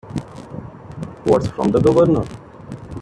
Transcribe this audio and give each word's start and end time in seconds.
What's 1.25 1.45
from 1.49 1.67
the 1.67 1.79
Governor? 1.79 2.25